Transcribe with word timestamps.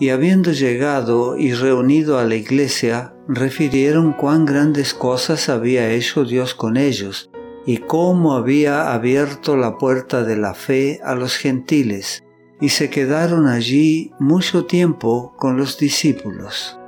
y 0.00 0.10
habiendo 0.10 0.52
llegado 0.52 1.36
y 1.36 1.52
reunido 1.52 2.18
a 2.18 2.24
la 2.24 2.36
iglesia, 2.36 3.14
refirieron 3.26 4.12
cuán 4.12 4.44
grandes 4.44 4.94
cosas 4.94 5.48
había 5.48 5.90
hecho 5.90 6.24
Dios 6.24 6.54
con 6.54 6.76
ellos, 6.76 7.30
y 7.66 7.78
cómo 7.78 8.34
había 8.34 8.92
abierto 8.92 9.56
la 9.56 9.76
puerta 9.76 10.22
de 10.22 10.36
la 10.36 10.54
fe 10.54 11.00
a 11.04 11.14
los 11.14 11.36
gentiles, 11.36 12.24
y 12.60 12.70
se 12.70 12.90
quedaron 12.90 13.46
allí 13.46 14.12
mucho 14.18 14.64
tiempo 14.64 15.34
con 15.36 15.56
los 15.56 15.78
discípulos. 15.78 16.78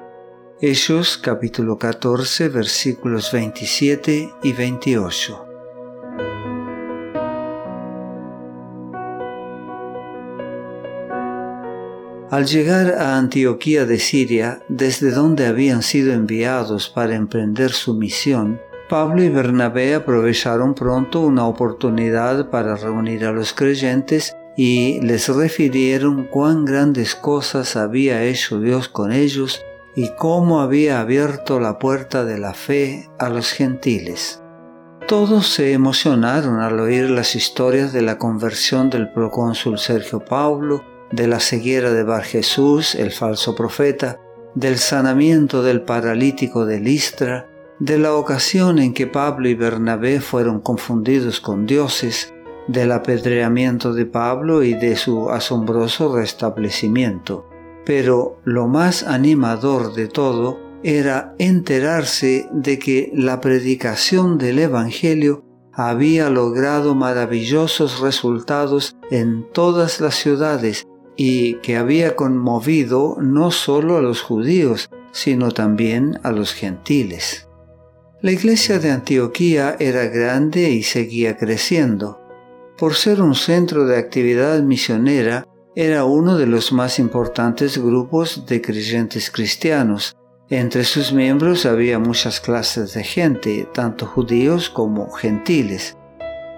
Hechos 0.60 1.18
capítulo 1.18 1.78
14 1.78 2.48
versículos 2.48 3.32
27 3.32 4.30
y 4.42 4.52
28. 4.52 5.49
Al 12.30 12.46
llegar 12.46 12.92
a 12.92 13.18
Antioquía 13.18 13.86
de 13.86 13.98
Siria, 13.98 14.62
desde 14.68 15.10
donde 15.10 15.46
habían 15.46 15.82
sido 15.82 16.12
enviados 16.12 16.88
para 16.88 17.16
emprender 17.16 17.72
su 17.72 17.94
misión, 17.94 18.60
Pablo 18.88 19.24
y 19.24 19.28
Bernabé 19.28 19.96
aprovecharon 19.96 20.74
pronto 20.74 21.22
una 21.22 21.46
oportunidad 21.46 22.48
para 22.48 22.76
reunir 22.76 23.24
a 23.24 23.32
los 23.32 23.52
creyentes 23.52 24.36
y 24.56 25.00
les 25.00 25.28
refirieron 25.28 26.22
cuán 26.22 26.64
grandes 26.64 27.16
cosas 27.16 27.74
había 27.74 28.22
hecho 28.22 28.60
Dios 28.60 28.88
con 28.88 29.10
ellos 29.10 29.60
y 29.96 30.10
cómo 30.16 30.60
había 30.60 31.00
abierto 31.00 31.58
la 31.58 31.80
puerta 31.80 32.24
de 32.24 32.38
la 32.38 32.54
fe 32.54 33.08
a 33.18 33.28
los 33.28 33.50
gentiles. 33.50 34.40
Todos 35.08 35.48
se 35.48 35.72
emocionaron 35.72 36.60
al 36.60 36.78
oír 36.78 37.10
las 37.10 37.34
historias 37.34 37.92
de 37.92 38.02
la 38.02 38.18
conversión 38.18 38.88
del 38.88 39.10
procónsul 39.10 39.80
Sergio 39.80 40.24
Paulo, 40.24 40.84
de 41.10 41.26
la 41.26 41.40
ceguera 41.40 41.92
de 41.92 42.02
Bar 42.02 42.24
Jesús, 42.24 42.94
el 42.94 43.10
falso 43.10 43.54
profeta, 43.54 44.20
del 44.54 44.78
sanamiento 44.78 45.62
del 45.62 45.82
paralítico 45.82 46.66
de 46.66 46.80
Listra, 46.80 47.48
de 47.78 47.98
la 47.98 48.14
ocasión 48.14 48.78
en 48.78 48.92
que 48.92 49.06
Pablo 49.06 49.48
y 49.48 49.54
Bernabé 49.54 50.20
fueron 50.20 50.60
confundidos 50.60 51.40
con 51.40 51.66
dioses, 51.66 52.32
del 52.68 52.92
apedreamiento 52.92 53.92
de 53.94 54.06
Pablo 54.06 54.62
y 54.62 54.74
de 54.74 54.94
su 54.96 55.30
asombroso 55.30 56.14
restablecimiento. 56.14 57.46
Pero 57.84 58.40
lo 58.44 58.68
más 58.68 59.02
animador 59.02 59.94
de 59.94 60.06
todo 60.06 60.60
era 60.82 61.34
enterarse 61.38 62.48
de 62.52 62.78
que 62.78 63.10
la 63.12 63.40
predicación 63.40 64.38
del 64.38 64.60
Evangelio 64.60 65.44
había 65.72 66.30
logrado 66.30 66.94
maravillosos 66.94 68.00
resultados 68.00 68.96
en 69.10 69.50
todas 69.52 70.00
las 70.00 70.14
ciudades 70.14 70.86
y 71.22 71.56
que 71.56 71.76
había 71.76 72.16
conmovido 72.16 73.18
no 73.20 73.50
solo 73.50 73.98
a 73.98 74.00
los 74.00 74.22
judíos, 74.22 74.88
sino 75.12 75.50
también 75.50 76.18
a 76.22 76.32
los 76.32 76.54
gentiles. 76.54 77.46
La 78.22 78.32
iglesia 78.32 78.78
de 78.78 78.90
Antioquía 78.90 79.76
era 79.78 80.06
grande 80.06 80.70
y 80.70 80.82
seguía 80.82 81.36
creciendo. 81.36 82.18
Por 82.78 82.94
ser 82.94 83.20
un 83.20 83.34
centro 83.34 83.84
de 83.84 83.98
actividad 83.98 84.62
misionera, 84.62 85.46
era 85.76 86.06
uno 86.06 86.38
de 86.38 86.46
los 86.46 86.72
más 86.72 86.98
importantes 86.98 87.76
grupos 87.76 88.46
de 88.46 88.62
creyentes 88.62 89.30
cristianos. 89.30 90.16
Entre 90.48 90.84
sus 90.84 91.12
miembros 91.12 91.66
había 91.66 91.98
muchas 91.98 92.40
clases 92.40 92.94
de 92.94 93.04
gente, 93.04 93.68
tanto 93.74 94.06
judíos 94.06 94.70
como 94.70 95.10
gentiles. 95.10 95.98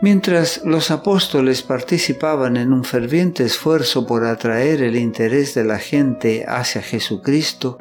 Mientras 0.02 0.62
los 0.64 0.90
apóstoles 0.90 1.62
participaban 1.62 2.56
en 2.56 2.72
un 2.72 2.82
ferviente 2.82 3.44
esfuerzo 3.44 4.04
por 4.04 4.24
atraer 4.24 4.82
el 4.82 4.96
interés 4.96 5.54
de 5.54 5.62
la 5.62 5.78
gente 5.78 6.44
hacia 6.48 6.82
Jesucristo, 6.82 7.78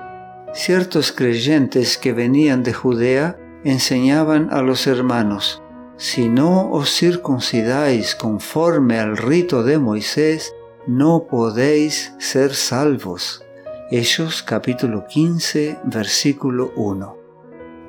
ciertos 0.54 1.12
creyentes 1.12 1.98
que 1.98 2.14
venían 2.14 2.62
de 2.62 2.74
Judea 2.74 3.40
enseñaban 3.64 4.50
a 4.52 4.62
los 4.62 4.86
hermanos, 4.86 5.64
si 5.98 6.30
no 6.30 6.70
os 6.70 6.96
circuncidáis 6.96 8.14
conforme 8.14 9.00
al 9.00 9.18
rito 9.18 9.64
de 9.64 9.80
Moisés, 9.80 10.54
no 10.86 11.26
podéis 11.28 12.14
ser 12.20 12.54
salvos. 12.54 13.44
Hechos 13.90 14.44
capítulo 14.44 15.08
15 15.08 15.80
versículo 15.86 16.72
1. 16.76 17.21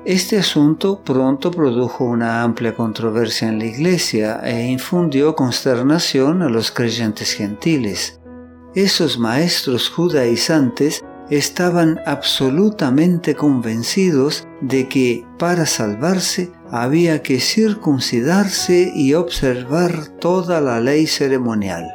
Este 0.05 0.37
asunto 0.37 1.01
pronto 1.01 1.49
produjo 1.49 2.03
una 2.03 2.43
amplia 2.43 2.75
controversia 2.75 3.47
en 3.47 3.59
la 3.59 3.67
iglesia 3.67 4.41
e 4.43 4.65
infundió 4.65 5.33
consternación 5.33 6.41
a 6.41 6.49
los 6.49 6.71
creyentes 6.71 7.31
gentiles. 7.31 8.19
Esos 8.75 9.17
maestros 9.17 9.89
judaizantes 9.89 11.05
estaban 11.29 12.01
absolutamente 12.05 13.33
convencidos 13.33 14.45
de 14.59 14.89
que 14.89 15.25
para 15.39 15.65
salvarse 15.65 16.51
había 16.69 17.23
que 17.23 17.39
circuncidarse 17.39 18.91
y 18.93 19.13
observar 19.13 20.07
toda 20.19 20.59
la 20.59 20.81
ley 20.81 21.07
ceremonial. 21.07 21.93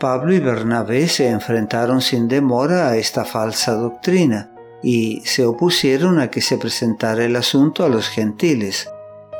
Pablo 0.00 0.34
y 0.34 0.40
Bernabé 0.40 1.06
se 1.06 1.28
enfrentaron 1.28 2.00
sin 2.00 2.26
demora 2.26 2.88
a 2.88 2.96
esta 2.96 3.24
falsa 3.24 3.74
doctrina 3.74 4.50
y 4.82 5.22
se 5.24 5.44
opusieron 5.44 6.18
a 6.18 6.30
que 6.30 6.40
se 6.40 6.58
presentara 6.58 7.24
el 7.24 7.36
asunto 7.36 7.84
a 7.84 7.88
los 7.88 8.08
gentiles. 8.08 8.88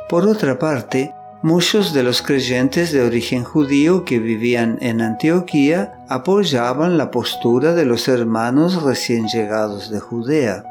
Por 0.09 0.27
otra 0.27 0.59
parte, 0.59 1.13
muchos 1.41 1.93
de 1.93 2.03
los 2.03 2.21
creyentes 2.21 2.91
de 2.91 3.01
origen 3.01 3.43
judío 3.43 4.05
que 4.05 4.19
vivían 4.19 4.77
en 4.81 5.01
Antioquía 5.01 5.93
apoyaban 6.09 6.97
la 6.97 7.11
postura 7.11 7.73
de 7.73 7.85
los 7.85 8.07
hermanos 8.07 8.83
recién 8.83 9.27
llegados 9.27 9.89
de 9.89 9.99
Judea. 9.99 10.63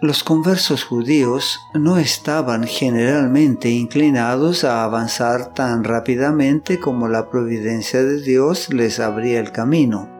Los 0.00 0.22
conversos 0.22 0.84
judíos 0.84 1.58
no 1.74 1.98
estaban 1.98 2.64
generalmente 2.64 3.68
inclinados 3.68 4.62
a 4.62 4.84
avanzar 4.84 5.52
tan 5.54 5.82
rápidamente 5.82 6.78
como 6.78 7.08
la 7.08 7.28
providencia 7.28 8.04
de 8.04 8.20
Dios 8.20 8.72
les 8.72 9.00
abría 9.00 9.40
el 9.40 9.50
camino 9.50 10.17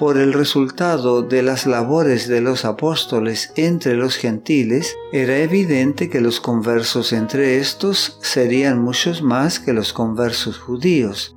por 0.00 0.16
el 0.16 0.32
resultado 0.32 1.20
de 1.20 1.42
las 1.42 1.66
labores 1.66 2.26
de 2.26 2.40
los 2.40 2.64
apóstoles 2.64 3.52
entre 3.56 3.96
los 3.96 4.16
gentiles, 4.16 4.96
era 5.12 5.36
evidente 5.36 6.08
que 6.08 6.22
los 6.22 6.40
conversos 6.40 7.12
entre 7.12 7.58
estos 7.58 8.18
serían 8.22 8.80
muchos 8.80 9.20
más 9.20 9.60
que 9.60 9.74
los 9.74 9.92
conversos 9.92 10.58
judíos. 10.58 11.36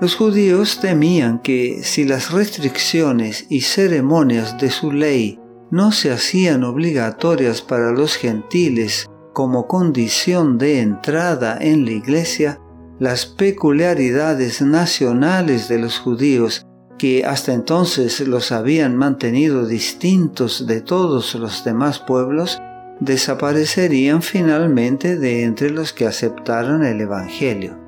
Los 0.00 0.16
judíos 0.16 0.80
temían 0.80 1.40
que 1.40 1.82
si 1.82 2.06
las 2.06 2.32
restricciones 2.32 3.44
y 3.50 3.60
ceremonias 3.60 4.56
de 4.58 4.70
su 4.70 4.90
ley 4.90 5.38
no 5.70 5.92
se 5.92 6.10
hacían 6.10 6.64
obligatorias 6.64 7.60
para 7.60 7.92
los 7.92 8.16
gentiles 8.16 9.06
como 9.34 9.66
condición 9.66 10.56
de 10.56 10.80
entrada 10.80 11.58
en 11.60 11.84
la 11.84 11.90
iglesia, 11.90 12.58
las 12.98 13.26
peculiaridades 13.26 14.62
nacionales 14.62 15.68
de 15.68 15.78
los 15.78 15.98
judíos 15.98 16.64
que 16.98 17.24
hasta 17.24 17.52
entonces 17.52 18.20
los 18.20 18.52
habían 18.52 18.96
mantenido 18.96 19.66
distintos 19.66 20.66
de 20.66 20.80
todos 20.80 21.34
los 21.34 21.64
demás 21.64 22.00
pueblos, 22.00 22.60
desaparecerían 23.00 24.22
finalmente 24.22 25.16
de 25.16 25.44
entre 25.44 25.70
los 25.70 25.92
que 25.92 26.06
aceptaron 26.06 26.84
el 26.84 27.00
Evangelio. 27.00 27.78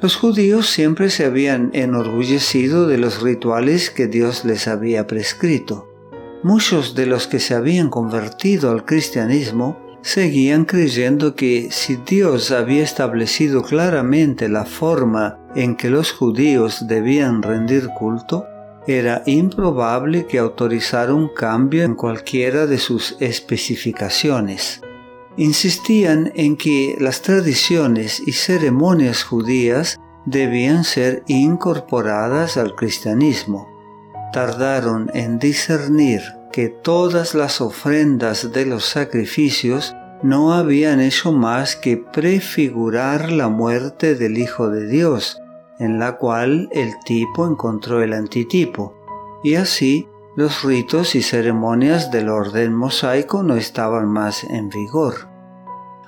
Los 0.00 0.16
judíos 0.16 0.68
siempre 0.68 1.10
se 1.10 1.24
habían 1.24 1.70
enorgullecido 1.72 2.86
de 2.88 2.98
los 2.98 3.22
rituales 3.22 3.90
que 3.90 4.08
Dios 4.08 4.44
les 4.44 4.68
había 4.68 5.06
prescrito. 5.06 5.88
Muchos 6.42 6.94
de 6.96 7.06
los 7.06 7.28
que 7.28 7.38
se 7.38 7.54
habían 7.54 7.88
convertido 7.88 8.72
al 8.72 8.84
cristianismo 8.84 9.78
seguían 10.02 10.64
creyendo 10.64 11.36
que 11.36 11.68
si 11.70 11.96
Dios 12.04 12.50
había 12.50 12.82
establecido 12.82 13.62
claramente 13.62 14.48
la 14.48 14.64
forma 14.64 15.38
en 15.54 15.76
que 15.76 15.88
los 15.88 16.10
judíos 16.10 16.88
debían 16.88 17.40
rendir 17.42 17.88
culto, 17.96 18.46
era 18.86 19.22
improbable 19.26 20.26
que 20.26 20.38
autorizara 20.38 21.14
un 21.14 21.28
cambio 21.28 21.84
en 21.84 21.94
cualquiera 21.94 22.66
de 22.66 22.78
sus 22.78 23.16
especificaciones. 23.20 24.80
Insistían 25.36 26.32
en 26.34 26.56
que 26.56 26.96
las 26.98 27.22
tradiciones 27.22 28.22
y 28.26 28.32
ceremonias 28.32 29.22
judías 29.22 29.98
debían 30.26 30.84
ser 30.84 31.22
incorporadas 31.26 32.56
al 32.56 32.74
cristianismo. 32.74 33.68
Tardaron 34.32 35.10
en 35.14 35.38
discernir 35.38 36.22
que 36.52 36.68
todas 36.68 37.34
las 37.34 37.60
ofrendas 37.60 38.52
de 38.52 38.66
los 38.66 38.84
sacrificios 38.84 39.94
no 40.22 40.52
habían 40.52 41.00
hecho 41.00 41.32
más 41.32 41.76
que 41.76 41.96
prefigurar 41.96 43.32
la 43.32 43.48
muerte 43.48 44.14
del 44.14 44.38
Hijo 44.38 44.68
de 44.68 44.86
Dios, 44.86 45.38
en 45.78 45.98
la 45.98 46.16
cual 46.16 46.68
el 46.72 46.92
tipo 47.04 47.46
encontró 47.46 48.02
el 48.02 48.12
antitipo, 48.12 48.94
y 49.42 49.56
así 49.56 50.08
los 50.36 50.62
ritos 50.62 51.14
y 51.14 51.22
ceremonias 51.22 52.10
del 52.10 52.28
orden 52.28 52.72
mosaico 52.74 53.42
no 53.42 53.56
estaban 53.56 54.08
más 54.08 54.44
en 54.44 54.68
vigor. 54.68 55.28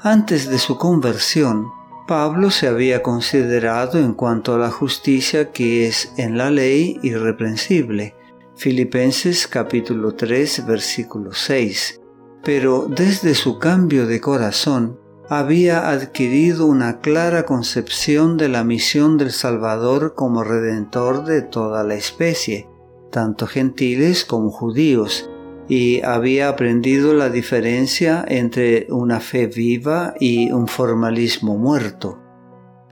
Antes 0.03 0.49
de 0.49 0.59
su 0.59 0.79
conversión, 0.79 1.67
Pablo 2.07 2.51
se 2.51 2.69
había 2.69 3.03
considerado 3.03 3.99
en 3.99 4.13
cuanto 4.13 4.55
a 4.55 4.59
la 4.59 4.71
justicia 4.71 5.53
que 5.53 5.87
es 5.87 6.13
en 6.19 6.37
la 6.37 6.51
ley 6.51 6.99
irreprensible, 7.03 8.15
Filipenses 8.57 9.49
capítulo 9.49 10.15
3 10.15 10.67
versículo 10.67 11.33
6. 11.33 12.01
Pero 12.43 12.87
desde 12.89 13.35
su 13.35 13.59
cambio 13.59 14.07
de 14.07 14.21
corazón, 14.21 15.01
había 15.29 15.91
adquirido 15.91 16.67
una 16.67 17.01
clara 17.01 17.45
concepción 17.45 18.37
de 18.37 18.49
la 18.49 18.63
misión 18.63 19.17
del 19.17 19.31
Salvador 19.31 20.15
como 20.15 20.45
redentor 20.45 21.25
de 21.25 21.43
toda 21.43 21.83
la 21.83 21.95
especie, 21.95 22.69
tanto 23.11 23.47
gentiles 23.47 24.25
como 24.25 24.51
judíos, 24.51 25.31
y 25.67 26.03
había 26.03 26.51
aprendido 26.51 27.15
la 27.15 27.31
diferencia 27.31 28.23
entre 28.29 28.87
una 28.91 29.21
fe 29.21 29.47
viva 29.47 30.15
y 30.21 30.51
un 30.53 30.69
formalismo 30.69 31.57
muerto. 31.57 32.19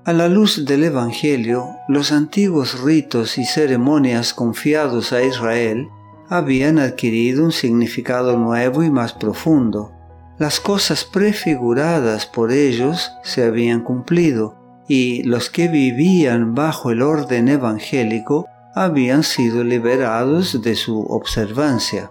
A 0.04 0.12
la 0.12 0.26
luz 0.28 0.64
del 0.64 0.84
Evangelio, 0.84 1.76
los 1.86 2.12
antiguos 2.12 2.80
ritos 2.80 3.36
y 3.36 3.44
ceremonias 3.44 4.32
confiados 4.32 5.12
a 5.12 5.22
Israel 5.22 5.88
habían 6.28 6.78
adquirido 6.78 7.44
un 7.44 7.52
significado 7.52 8.38
nuevo 8.38 8.82
y 8.82 8.90
más 8.90 9.12
profundo. 9.12 9.92
Las 10.38 10.60
cosas 10.60 11.04
prefiguradas 11.04 12.26
por 12.26 12.52
ellos 12.52 13.12
se 13.22 13.44
habían 13.44 13.82
cumplido 13.82 14.56
y 14.88 15.22
los 15.24 15.50
que 15.50 15.68
vivían 15.68 16.54
bajo 16.54 16.90
el 16.90 17.02
orden 17.02 17.48
evangélico 17.48 18.46
habían 18.74 19.22
sido 19.22 19.62
liberados 19.62 20.62
de 20.62 20.74
su 20.74 21.00
observancia. 21.00 22.10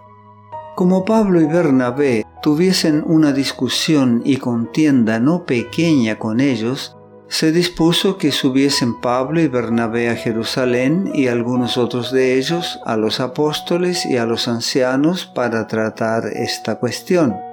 Como 0.75 1.03
Pablo 1.03 1.41
y 1.41 1.45
Bernabé 1.45 2.25
tuviesen 2.41 3.03
una 3.05 3.33
discusión 3.33 4.21
y 4.23 4.37
contienda 4.37 5.19
no 5.19 5.45
pequeña 5.45 6.17
con 6.17 6.39
ellos, 6.39 6.95
se 7.27 7.51
dispuso 7.51 8.17
que 8.17 8.31
subiesen 8.31 8.99
Pablo 8.99 9.41
y 9.41 9.47
Bernabé 9.47 10.09
a 10.09 10.15
Jerusalén 10.15 11.11
y 11.13 11.27
algunos 11.27 11.77
otros 11.77 12.11
de 12.11 12.37
ellos 12.37 12.79
a 12.85 12.97
los 12.97 13.19
apóstoles 13.19 14.05
y 14.05 14.17
a 14.17 14.25
los 14.25 14.47
ancianos 14.47 15.25
para 15.25 15.65
tratar 15.67 16.25
esta 16.27 16.75
cuestión. 16.75 17.50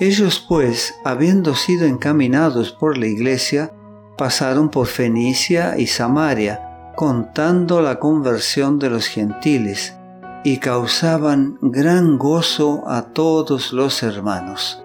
Ellos 0.00 0.44
pues, 0.48 0.94
habiendo 1.04 1.54
sido 1.54 1.86
encaminados 1.86 2.72
por 2.72 2.98
la 2.98 3.06
iglesia, 3.06 3.72
pasaron 4.18 4.68
por 4.68 4.88
Fenicia 4.88 5.78
y 5.78 5.86
Samaria, 5.86 6.92
contando 6.96 7.80
la 7.80 8.00
conversión 8.00 8.80
de 8.80 8.90
los 8.90 9.06
gentiles, 9.06 9.94
y 10.42 10.58
causaban 10.58 11.58
gran 11.62 12.18
gozo 12.18 12.82
a 12.88 13.12
todos 13.12 13.72
los 13.72 14.02
hermanos. 14.02 14.82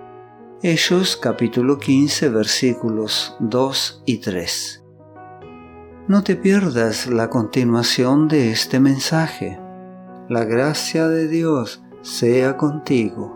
Hechos 0.62 1.18
capítulo 1.18 1.80
15 1.80 2.30
versículos 2.30 3.36
2 3.40 4.04
y 4.06 4.18
3. 4.18 4.84
No 6.08 6.24
te 6.24 6.36
pierdas 6.36 7.08
la 7.08 7.30
continuación 7.30 8.28
de 8.28 8.52
este 8.52 8.80
mensaje. 8.80 9.60
La 10.28 10.44
gracia 10.44 11.08
de 11.08 11.28
Dios 11.28 11.82
sea 12.02 12.58
contigo. 12.58 13.34